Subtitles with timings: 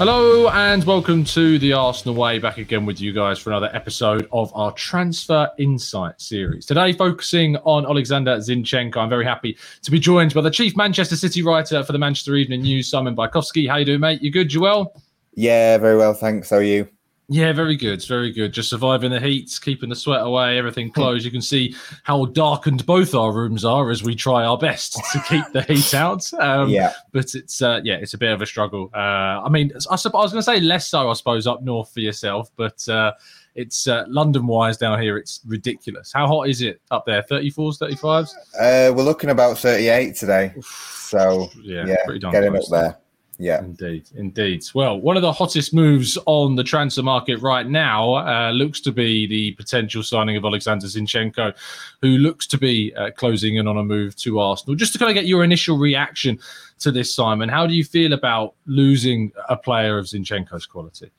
[0.00, 2.40] Hello and welcome to the Arsenal Way.
[2.40, 6.66] Back again with you guys for another episode of our Transfer Insight series.
[6.66, 8.96] Today, focusing on Alexander Zinchenko.
[8.96, 12.34] I'm very happy to be joined by the chief Manchester City writer for the Manchester
[12.34, 13.68] Evening News, Simon Bajkowski.
[13.68, 14.20] How you doing, mate?
[14.20, 15.00] You good, You well?
[15.34, 16.50] Yeah, very well, thanks.
[16.50, 16.88] How are you?
[17.32, 18.52] Yeah, very good, It's very good.
[18.52, 20.94] Just surviving the heat, keeping the sweat away, everything Hmm.
[20.94, 21.24] closed.
[21.24, 25.20] You can see how darkened both our rooms are as we try our best to
[25.28, 26.28] keep the heat out.
[26.40, 28.90] Um, yeah, but it's uh, yeah, it's a bit of a struggle.
[28.92, 28.98] Uh,
[29.44, 32.00] I mean, I, I was going to say less so, I suppose, up north for
[32.00, 33.12] yourself, but uh,
[33.54, 35.16] it's uh, London-wise down here.
[35.16, 36.12] It's ridiculous.
[36.12, 37.22] How hot is it up there?
[37.22, 38.32] 34s, 35s?
[38.60, 40.52] uh, we're looking about 38 today.
[40.62, 42.96] So, Yeah, yeah, pretty darn getting up there.
[43.40, 43.60] Yeah.
[43.60, 44.64] Indeed, indeed.
[44.74, 48.92] Well, one of the hottest moves on the transfer market right now uh, looks to
[48.92, 51.54] be the potential signing of Alexander Zinchenko,
[52.02, 54.76] who looks to be uh, closing in on a move to Arsenal.
[54.76, 56.38] Just to kind of get your initial reaction
[56.80, 61.10] to this, Simon, how do you feel about losing a player of Zinchenko's quality?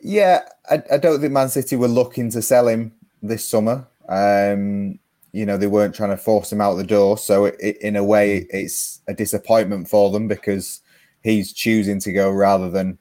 [0.00, 3.84] Yeah, I, I don't think Man City were looking to sell him this summer.
[4.08, 5.00] Um,
[5.36, 7.18] you know, they weren't trying to force him out the door.
[7.18, 10.80] So, it, it, in a way, it's a disappointment for them because
[11.22, 12.96] he's choosing to go rather than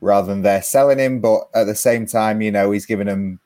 [0.00, 1.20] rather than they're selling him.
[1.20, 3.38] But at the same time, you know, he's given them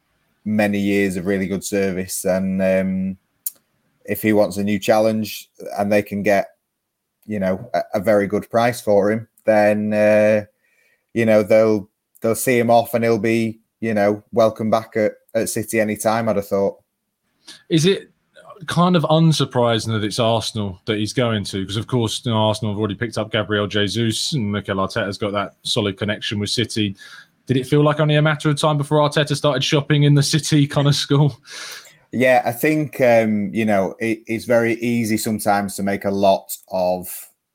[0.47, 3.19] many years of really good service, and um,
[4.07, 6.57] if he wants a new challenge and they can get,
[7.27, 10.47] you know, a, a very good price for him, then uh,
[11.13, 11.87] you know they'll
[12.23, 16.31] they'll see him off and he'll be, you know, welcome back at, at City anytime.
[16.31, 16.79] I'd have thought.
[17.69, 18.12] Is it
[18.67, 21.61] kind of unsurprising that it's Arsenal that he's going to?
[21.63, 25.19] Because of course, you know, Arsenal have already picked up Gabriel Jesus, and Mikel Arteta's
[25.19, 26.97] got that solid connection with City.
[27.47, 30.23] Did it feel like only a matter of time before Arteta started shopping in the
[30.23, 31.37] City kind of school?
[32.13, 36.57] Yeah, I think um, you know it, it's very easy sometimes to make a lot
[36.71, 37.09] of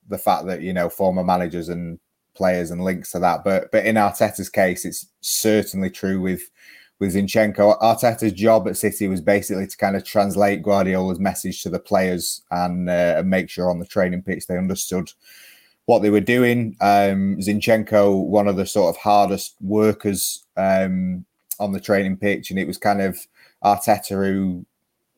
[0.10, 2.00] the fact that you know former managers and
[2.38, 6.42] players and links to that, but but in Arteta's case, it's certainly true with
[7.00, 7.80] with Zinchenko.
[7.80, 12.42] Arteta's job at City was basically to kind of translate Guardiola's message to the players
[12.52, 15.12] and, uh, and make sure on the training pitch they understood
[15.86, 16.76] what they were doing.
[16.82, 21.26] Um, Zinchenko, one of the sort of hardest workers um,
[21.60, 23.18] on the training pitch, and it was kind of
[23.64, 24.66] Arteta who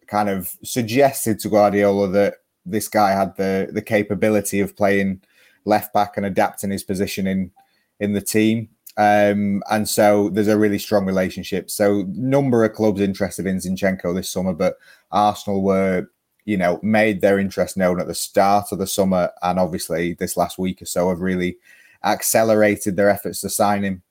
[0.07, 2.35] kind of suggested to Guardiola that
[2.66, 5.22] this guy had the the capability of playing
[5.66, 7.51] left back and adapting his position in
[8.00, 8.69] in the team.
[8.97, 11.69] Um, and so there's a really strong relationship.
[11.69, 14.77] So number of clubs interested in Zinchenko this summer, but
[15.11, 16.09] Arsenal were,
[16.45, 20.35] you know, made their interest known at the start of the summer, and obviously this
[20.35, 21.57] last week or so have really
[22.03, 24.01] accelerated their efforts to sign him.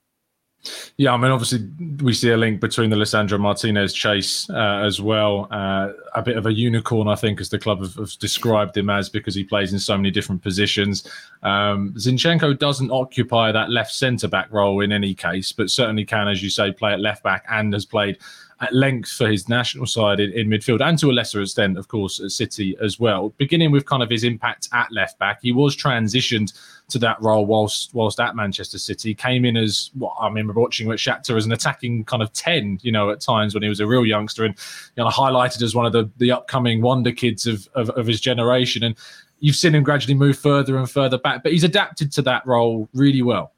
[0.97, 1.69] Yeah, I mean, obviously,
[2.03, 5.47] we see a link between the Lisandro Martinez chase uh, as well.
[5.51, 8.91] Uh, a bit of a unicorn, I think, as the club have, have, described him
[8.91, 11.09] as, because he plays in so many different positions.
[11.45, 16.27] Um, Zinchenko doesn't occupy that left centre back role in any case, but certainly can,
[16.27, 18.19] as you say, play at left back and has played
[18.61, 21.87] at length for his national side in, in, midfield and to a lesser extent, of
[21.89, 23.29] course, at City as well.
[23.37, 26.53] Beginning with kind of his impact at left back, he was transitioned
[26.89, 29.15] to that role whilst whilst at Manchester City.
[29.15, 32.79] Came in as what I remember watching at Shakhtar as an attacking kind of ten,
[32.83, 34.55] you know, at times when he was a real youngster and
[34.97, 38.21] you know highlighted as one of the the upcoming wonder kids of of, of his
[38.21, 38.83] generation.
[38.83, 38.97] And
[39.39, 42.89] you've seen him gradually move further and further back, but he's adapted to that role
[42.93, 43.53] really well.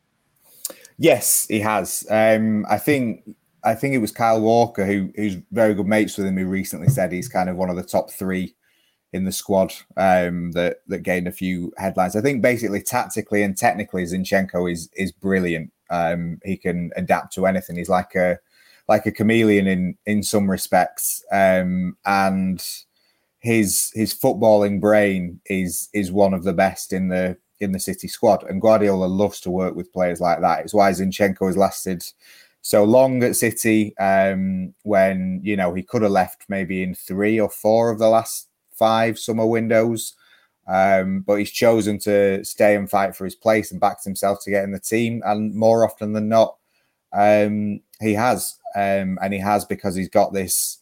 [0.98, 2.06] Yes, he has.
[2.10, 3.22] Um, I think
[3.64, 6.88] I think it was Kyle Walker who who's very good mates with him who recently
[6.88, 8.54] said he's kind of one of the top three
[9.12, 12.16] in the squad um, that that gained a few headlines.
[12.16, 15.72] I think basically tactically and technically Zinchenko is is brilliant.
[15.90, 17.76] Um, he can adapt to anything.
[17.76, 18.38] He's like a
[18.88, 22.64] like a chameleon in in some respects, um, and
[23.40, 28.08] his his footballing brain is is one of the best in the in the City
[28.08, 28.42] squad.
[28.44, 30.60] And Guardiola loves to work with players like that.
[30.60, 32.02] It's why Zinchenko has lasted
[32.62, 37.40] so long at City um, when you know he could have left maybe in three
[37.40, 40.14] or four of the last five summer windows,
[40.66, 44.50] um, but he's chosen to stay and fight for his place and backed himself to
[44.50, 45.22] get in the team.
[45.24, 46.56] And more often than not,
[47.12, 50.78] um, he has, um, and he has because he's got this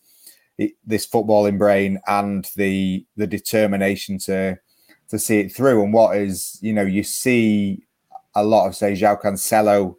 [0.85, 4.59] this footballing brain and the the determination to
[5.09, 5.83] to see it through.
[5.83, 7.87] And what is, you know, you see
[8.35, 9.97] a lot of say João Cancelo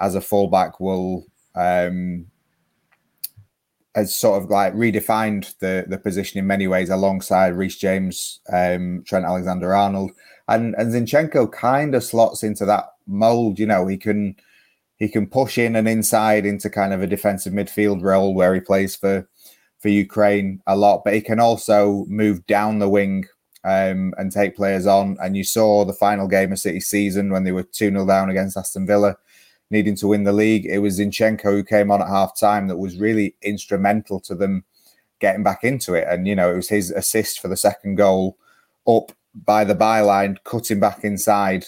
[0.00, 2.26] as a fullback will um
[3.94, 9.02] has sort of like redefined the the position in many ways alongside Reece James, um,
[9.06, 10.12] Trent Alexander Arnold,
[10.48, 13.58] and and Zinchenko kind of slots into that mold.
[13.58, 14.36] You know, he can
[14.96, 18.60] he can push in and inside into kind of a defensive midfield role where he
[18.60, 19.28] plays for
[19.80, 23.24] for Ukraine a lot, but he can also move down the wing
[23.64, 25.16] um, and take players on.
[25.22, 28.30] And you saw the final game of City season when they were 2 0 down
[28.30, 29.16] against Aston Villa,
[29.70, 30.66] needing to win the league.
[30.66, 34.64] It was Zinchenko who came on at half time that was really instrumental to them
[35.20, 36.06] getting back into it.
[36.08, 38.36] And, you know, it was his assist for the second goal
[38.86, 41.66] up by the byline, cutting back inside.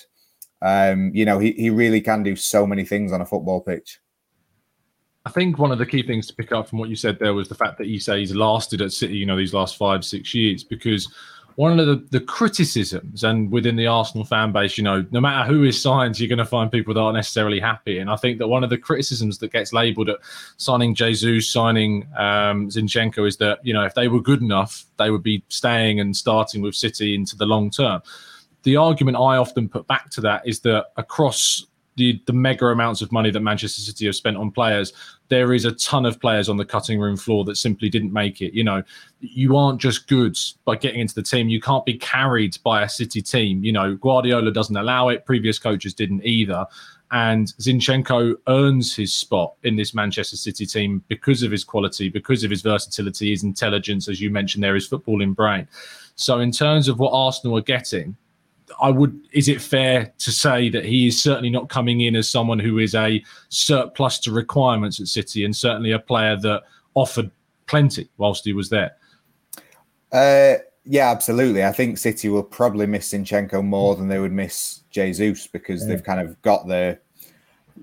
[0.61, 4.01] Um, you know, he, he really can do so many things on a football pitch.
[5.25, 7.35] I think one of the key things to pick up from what you said there
[7.35, 10.65] was the fact that he's lasted at City, you know, these last five, six years,
[10.65, 11.13] because
[11.57, 15.51] one of the, the criticisms and within the Arsenal fan base, you know, no matter
[15.51, 17.99] who is signed, you're going to find people that aren't necessarily happy.
[17.99, 20.19] And I think that one of the criticisms that gets labelled at
[20.57, 25.11] signing Jesus, signing um, Zinchenko is that, you know, if they were good enough, they
[25.11, 28.03] would be staying and starting with City into the long term.
[28.63, 31.67] The argument I often put back to that is that across
[31.97, 34.93] the the mega amounts of money that Manchester City have spent on players,
[35.29, 38.41] there is a ton of players on the cutting room floor that simply didn't make
[38.41, 38.55] it.
[38.55, 38.83] You know,
[39.21, 41.49] you aren't just good by getting into the team.
[41.49, 43.63] You can't be carried by a City team.
[43.65, 45.27] You know, Guardiola doesn't allow it.
[45.27, 46.67] Previous coaches didn't either.
[47.13, 52.43] And Zinchenko earns his spot in this Manchester City team because of his quality, because
[52.43, 55.69] of his versatility, his intelligence, as you mentioned, there is footballing brain.
[56.15, 58.17] So, in terms of what Arsenal are getting,
[58.81, 59.19] I would.
[59.33, 62.79] Is it fair to say that he is certainly not coming in as someone who
[62.79, 66.63] is a surplus to requirements at City, and certainly a player that
[66.95, 67.31] offered
[67.67, 68.93] plenty whilst he was there?
[70.13, 70.55] Uh,
[70.85, 71.65] yeah, absolutely.
[71.65, 75.89] I think City will probably miss Zinchenko more than they would miss Jesus because yeah.
[75.89, 76.99] they've kind of got the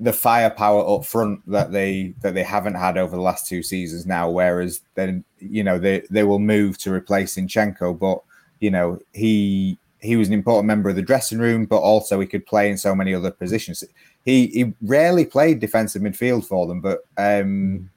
[0.01, 4.05] the firepower up front that they that they haven't had over the last two seasons
[4.05, 4.29] now.
[4.29, 8.21] Whereas then you know they they will move to replace Zinchenko, but
[8.59, 12.27] you know he he was an important member of the dressing room, but also he
[12.27, 13.83] could play in so many other positions.
[14.23, 17.89] He he rarely played defensive midfield for them, but um,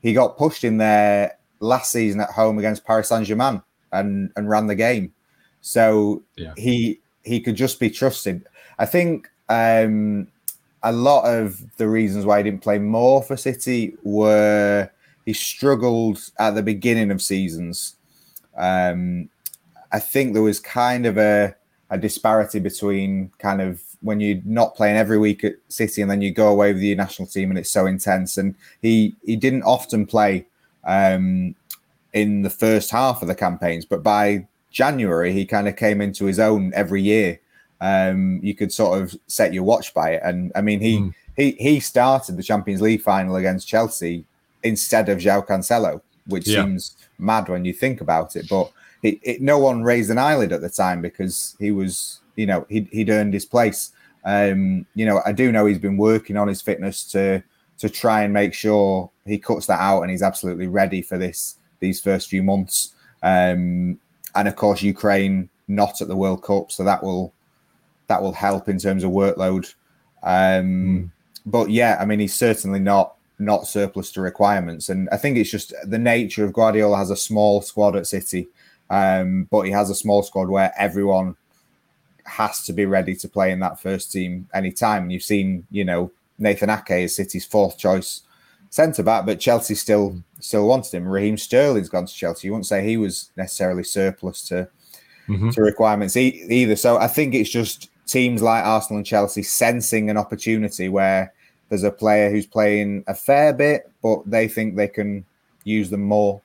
[0.00, 3.62] he got pushed in there last season at home against Paris Saint Germain
[3.92, 5.12] and and ran the game.
[5.60, 6.54] So yeah.
[6.56, 8.46] he he could just be trusted.
[8.78, 10.28] I think um,
[10.82, 14.88] a lot of the reasons why he didn't play more for City were
[15.26, 17.96] he struggled at the beginning of seasons.
[18.56, 19.28] Um,
[19.92, 21.54] I think there was kind of a,
[21.90, 26.22] a disparity between kind of when you're not playing every week at City and then
[26.22, 28.36] you go away with your national team and it's so intense.
[28.36, 30.46] And he he didn't often play
[30.84, 31.54] um,
[32.12, 36.26] in the first half of the campaigns, but by January he kind of came into
[36.26, 37.40] his own every year.
[37.80, 41.14] Um, you could sort of set your watch by it, and I mean he mm.
[41.36, 44.24] he he started the Champions League final against Chelsea
[44.64, 46.64] instead of João Cancelo, which yeah.
[46.64, 50.52] seems mad when you think about it, but it, it, no one raised an eyelid
[50.52, 53.92] at the time because he was, you know, he'd, he'd earned his place.
[54.24, 57.42] Um, you know, I do know he's been working on his fitness to
[57.78, 61.56] to try and make sure he cuts that out and he's absolutely ready for this
[61.80, 62.94] these first few months.
[63.22, 63.98] Um,
[64.34, 67.32] and of course, Ukraine not at the World Cup, so that will
[68.08, 69.72] that will help in terms of workload.
[70.22, 70.30] Um,
[70.64, 71.10] mm.
[71.46, 75.50] But yeah, I mean, he's certainly not not surplus to requirements, and I think it's
[75.50, 78.48] just the nature of Guardiola has a small squad at City
[78.90, 81.36] um, but he has a small squad where everyone
[82.24, 85.04] has to be ready to play in that first team anytime.
[85.04, 88.22] And you've seen, you know, Nathan Ake is City's fourth choice
[88.70, 91.08] centre back, but Chelsea still still wanted him.
[91.08, 92.48] Raheem Sterling's gone to Chelsea.
[92.48, 94.68] You wouldn't say he was necessarily surplus to
[95.28, 95.50] mm-hmm.
[95.50, 96.76] to requirements e- either.
[96.76, 101.32] So I think it's just teams like Arsenal and Chelsea sensing an opportunity where
[101.68, 105.24] there's a player who's playing a fair bit, but they think they can
[105.64, 106.40] use them more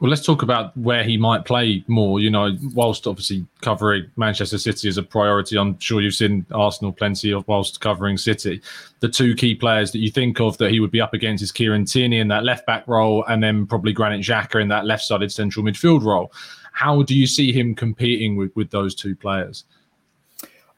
[0.00, 2.20] well, let's talk about where he might play more.
[2.20, 6.92] You know, whilst obviously covering Manchester City as a priority, I'm sure you've seen Arsenal
[6.92, 8.60] plenty of whilst covering City.
[9.00, 11.50] The two key players that you think of that he would be up against is
[11.50, 15.02] Kieran Tierney in that left back role, and then probably Granit Xhaka in that left
[15.02, 16.32] sided central midfield role.
[16.72, 19.64] How do you see him competing with, with those two players?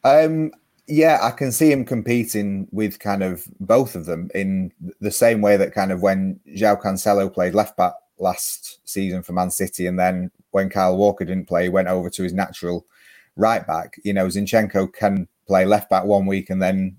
[0.02, 0.50] Um,
[0.86, 5.42] yeah, I can see him competing with kind of both of them in the same
[5.42, 9.86] way that kind of when João Cancelo played left back last season for Man City,
[9.86, 12.86] and then when Kyle Walker didn't play, went over to his natural
[13.36, 13.98] right back.
[14.04, 16.96] You know, Zinchenko can play left back one week and then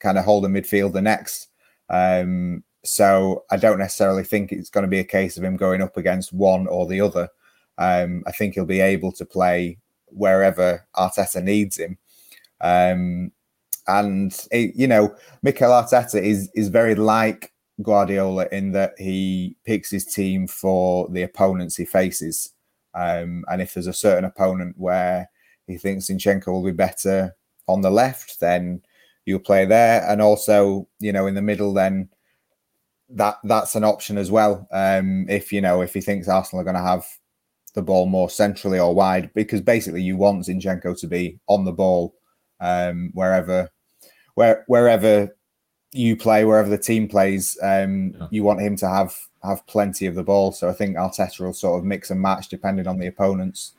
[0.00, 1.48] kind of hold a midfield the next.
[1.90, 5.82] Um, so I don't necessarily think it's going to be a case of him going
[5.82, 7.28] up against one or the other.
[7.78, 11.98] Um, I think he'll be able to play wherever Arteta needs him.
[12.60, 13.32] Um,
[13.86, 19.90] and it, you know, Mikel Arteta is is very like Guardiola in that he picks
[19.90, 22.52] his team for the opponents he faces.
[22.94, 25.30] Um, and if there's a certain opponent where
[25.66, 27.34] he thinks Zinchenko will be better
[27.66, 28.82] on the left, then
[29.24, 30.04] you'll play there.
[30.06, 32.10] And also, you know, in the middle, then
[33.08, 34.66] that that's an option as well.
[34.72, 37.06] Um, if you know, if he thinks Arsenal are going to have
[37.74, 41.72] the ball more centrally or wide, because basically you want Zinchenko to be on the
[41.72, 42.14] ball
[42.60, 43.70] um, wherever
[44.34, 45.34] where wherever
[45.92, 48.26] you play, wherever the team plays, um, yeah.
[48.30, 50.52] you want him to have have plenty of the ball.
[50.52, 53.72] So I think Arteta will sort of mix and match depending on the opponents.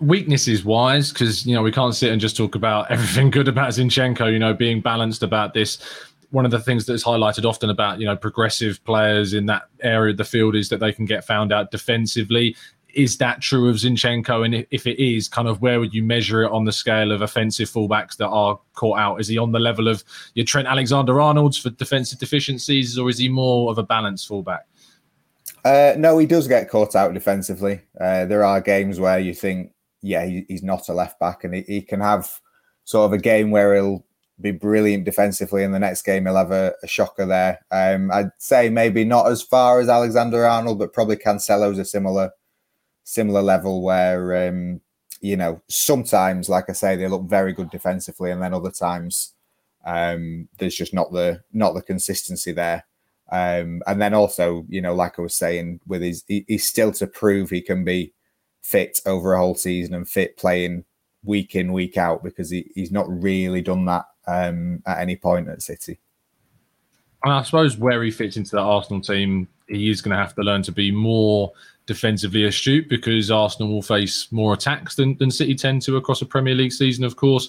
[0.00, 3.70] Weaknesses wise, because you know we can't sit and just talk about everything good about
[3.70, 4.32] Zinchenko.
[4.32, 5.78] You know, being balanced about this.
[6.30, 10.12] One of the things that's highlighted often about you know progressive players in that area
[10.12, 12.54] of the field is that they can get found out defensively
[12.98, 14.44] is that true of Zinchenko?
[14.44, 17.22] And if it is, kind of where would you measure it on the scale of
[17.22, 19.20] offensive fullbacks that are caught out?
[19.20, 20.02] Is he on the level of
[20.34, 24.66] your Trent Alexander Arnold's for defensive deficiencies, or is he more of a balanced fullback?
[25.64, 27.80] Uh, no, he does get caught out defensively.
[28.00, 31.54] Uh, there are games where you think, yeah, he, he's not a left back, and
[31.54, 32.40] he, he, can have
[32.82, 34.04] sort of a game where he'll
[34.40, 37.60] be brilliant defensively, and the next game he'll have a, a shocker there.
[37.70, 42.32] Um, I'd say maybe not as far as Alexander Arnold, but probably Cancelo's a similar
[43.08, 44.80] similar level where um,
[45.20, 49.34] you know sometimes, like I say, they look very good defensively, and then other times
[49.86, 52.84] um, there's just not the not the consistency there.
[53.30, 56.92] Um, and then also, you know, like I was saying, with his he, he's still
[56.92, 58.12] to prove he can be
[58.62, 60.84] fit over a whole season and fit playing
[61.24, 65.48] week in week out because he, he's not really done that um, at any point
[65.48, 65.98] at City.
[67.24, 70.34] And I suppose where he fits into the Arsenal team, he is going to have
[70.36, 71.52] to learn to be more
[71.88, 76.26] defensively astute because Arsenal will face more attacks than, than City tend to across a
[76.26, 77.48] Premier League season, of course.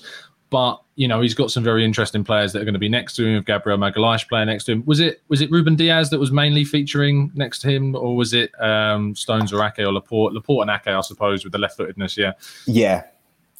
[0.49, 3.15] But you know he's got some very interesting players that are going to be next
[3.17, 3.35] to him.
[3.35, 6.31] With Gabriel Magalhaes playing next to him, was it was it Ruben Dias that was
[6.31, 10.33] mainly featuring next to him, or was it um, Stones or Ake or Laporte?
[10.33, 12.17] Laporte and Ake, I suppose, with the left-footedness.
[12.17, 12.31] Yeah,
[12.65, 13.03] yeah,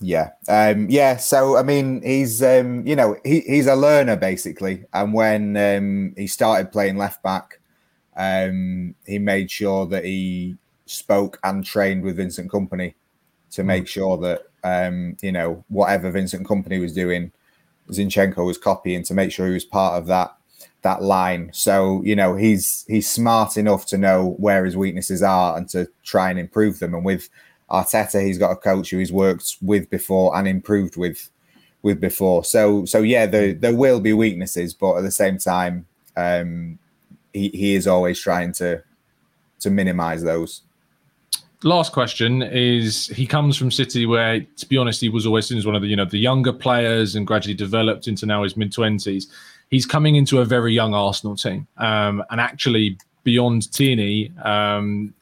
[0.01, 1.17] yeah, um, yeah.
[1.17, 6.15] So I mean, he's um, you know he, he's a learner basically, and when um,
[6.17, 7.59] he started playing left back,
[8.17, 10.57] um, he made sure that he
[10.89, 12.93] spoke and trained with Vincent Kompany
[13.51, 13.87] to make mm.
[13.87, 17.31] sure that um, you know whatever Vincent Kompany was doing,
[17.89, 20.35] Zinchenko was copying to make sure he was part of that
[20.81, 21.51] that line.
[21.53, 25.87] So you know he's he's smart enough to know where his weaknesses are and to
[26.03, 26.93] try and improve them.
[26.93, 27.29] And with
[27.69, 31.29] Arteta, he's got a coach who he's worked with before and improved with
[31.81, 32.43] with before.
[32.43, 35.85] So so yeah, there there will be weaknesses, but at the same time,
[36.17, 36.79] um,
[37.33, 38.83] he he is always trying to
[39.59, 40.61] to minimize those
[41.63, 45.57] last question is he comes from City where, to be honest, he was always seen
[45.57, 48.55] as one of the you know the younger players and gradually developed into now his
[48.55, 49.27] mid twenties.
[49.69, 55.13] He's coming into a very young Arsenal team, um, and actually beyond Tierney, um,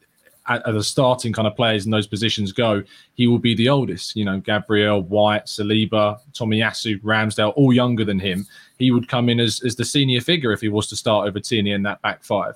[0.46, 2.82] as the starting kind of players in those positions go,
[3.14, 4.16] he will be the oldest.
[4.16, 8.46] You know, Gabriel, White, Saliba, Tomiyasu, Ramsdale, all younger than him.
[8.78, 11.40] He would come in as, as the senior figure if he was to start over
[11.40, 12.54] Tierney in that back five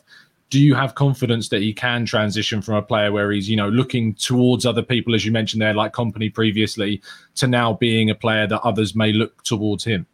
[0.53, 3.71] do you have confidence that he can transition from a player where he's you know
[3.71, 7.01] looking towards other people as you mentioned there like Kompany previously
[7.37, 10.07] to now being a player that others may look towards him?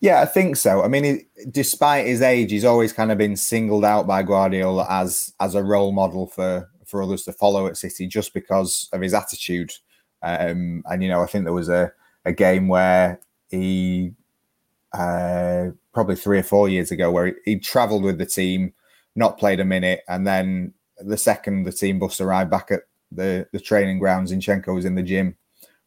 [0.00, 0.82] Yeah i think so.
[0.82, 5.32] I mean despite his age he's always kind of been singled out by guardiola as
[5.38, 9.14] as a role model for for others to follow at city just because of his
[9.14, 9.72] attitude.
[10.20, 11.92] Um, and you know i think there was a,
[12.24, 14.14] a game where he
[14.92, 18.72] uh, probably three or four years ago where he, he traveled with the team
[19.16, 23.46] not played a minute, and then the second the team bus arrived back at the
[23.52, 25.36] the training grounds, Zinchenko was in the gym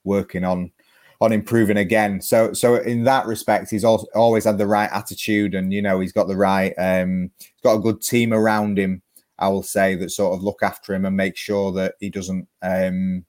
[0.03, 0.71] working on
[1.19, 2.21] on improving again.
[2.21, 5.99] So so in that respect, he's also always had the right attitude, and you know
[5.99, 9.01] he's got the right um, he's got a good team around him.
[9.39, 12.47] I will say that sort of look after him and make sure that he doesn't
[12.61, 13.25] um,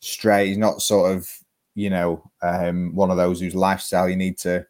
[0.00, 0.48] stray.
[0.48, 1.30] He's not sort of
[1.74, 4.66] you know um, one of those whose lifestyle you need to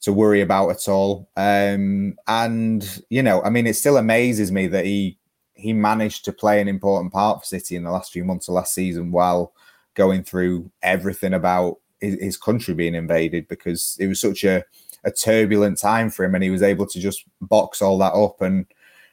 [0.00, 1.28] to worry about at all.
[1.36, 5.18] Um, and you know, I mean, it still amazes me that he
[5.54, 8.54] he managed to play an important part for City in the last few months of
[8.54, 9.52] last season while
[9.94, 14.64] going through everything about his, his country being invaded because it was such a,
[15.02, 18.40] a turbulent time for him, and he was able to just box all that up
[18.40, 18.66] and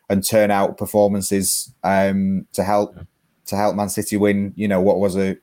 [0.09, 2.95] and turn out performances um, to help
[3.47, 4.53] to help Man City win.
[4.55, 5.37] You know what was a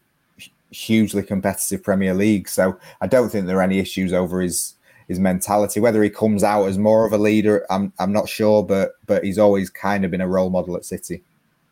[0.71, 2.49] hugely competitive Premier League.
[2.49, 4.75] So I don't think there are any issues over his
[5.13, 5.79] his mentality.
[5.79, 9.25] Whether he comes out as more of a leader, I'm I'm not sure, but but
[9.25, 11.23] he's always kind of been a role model at City.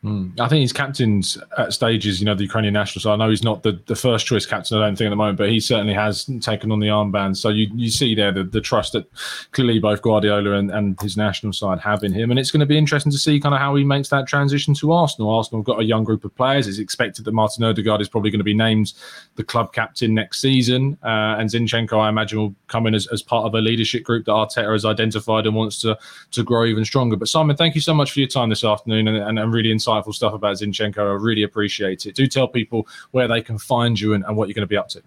[0.02, 0.40] Mm.
[0.40, 3.02] I think he's captains at stages, you know, the Ukrainian national.
[3.02, 5.16] So I know he's not the, the first choice captain, I don't think, at the
[5.16, 7.36] moment, but he certainly has taken on the armband.
[7.36, 9.06] So you, you see there the, the trust that
[9.52, 12.30] clearly both Guardiola and, and his national side have in him.
[12.30, 14.72] And it's going to be interesting to see kind of how he makes that transition
[14.74, 15.34] to Arsenal.
[15.34, 16.66] Arsenal have got a young group of players.
[16.66, 18.94] It's expected that Martin Odegaard is probably going to be named
[19.36, 20.96] the club captain next season.
[21.02, 24.24] Uh, and Zinchenko, I imagine, will come in as, as part of a leadership group
[24.24, 25.98] that Arteta has identified and wants to,
[26.30, 27.16] to grow even stronger.
[27.16, 29.68] But Simon, thank you so much for your time this afternoon and, and, and really
[29.68, 30.98] insightful insightful stuff about Zinchenko.
[30.98, 32.14] I really appreciate it.
[32.14, 34.76] Do tell people where they can find you and, and what you're going to be
[34.76, 35.02] up to.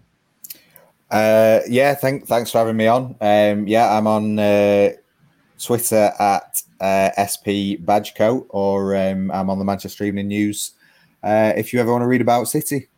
[1.11, 3.15] Uh, yeah, thank, thanks for having me on.
[3.21, 4.89] Um, yeah, I'm on uh,
[5.61, 10.71] Twitter at uh, SP Bajkowski or um, I'm on the Manchester Evening News.
[11.21, 12.89] Uh, if you ever want to read about City,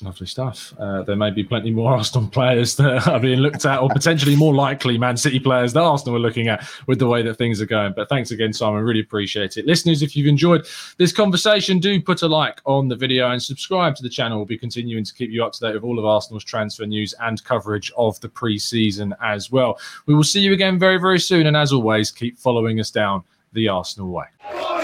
[0.00, 0.72] Lovely stuff.
[0.78, 4.36] Uh, there may be plenty more Arsenal players that are being looked at, or potentially
[4.36, 7.60] more likely Man City players that Arsenal are looking at with the way that things
[7.60, 7.94] are going.
[7.94, 8.84] But thanks again, Simon.
[8.84, 9.66] Really appreciate it.
[9.66, 10.66] Listeners, if you've enjoyed
[10.98, 14.38] this conversation, do put a like on the video and subscribe to the channel.
[14.38, 17.12] We'll be continuing to keep you up to date with all of Arsenal's transfer news
[17.20, 19.80] and coverage of the pre season as well.
[20.06, 21.48] We will see you again very, very soon.
[21.48, 24.77] And as always, keep following us down the Arsenal way.